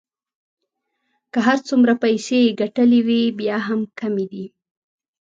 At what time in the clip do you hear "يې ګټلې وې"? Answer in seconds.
2.45-3.21